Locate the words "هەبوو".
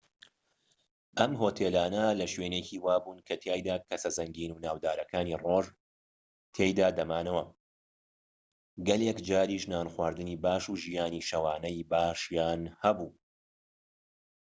12.81-13.11